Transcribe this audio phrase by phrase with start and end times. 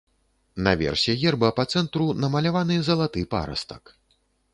[0.67, 3.83] Наверсе герба па цэнтру намаляваны залаты парастак.